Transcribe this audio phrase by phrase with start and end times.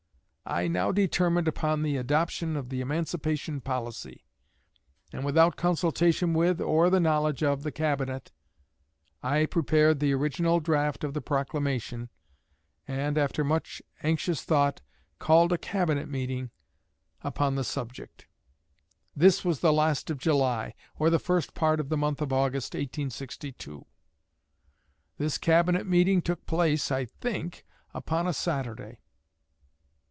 [0.43, 4.25] I now determined upon the adoption of the emancipation policy;
[5.13, 8.33] and, without consultation with, or the knowledge of, the Cabinet,
[9.23, 12.09] I prepared the original draft of the proclamation,
[12.85, 14.81] and, after much anxious thought,
[15.19, 16.49] called a Cabinet meeting
[17.21, 18.27] upon the subject.
[19.15, 22.73] This was the last of July, or the first part of the month of August,
[22.73, 23.85] 1862.
[25.17, 27.63] This Cabinet meeting took place, I think,
[27.93, 28.97] upon a Saturday.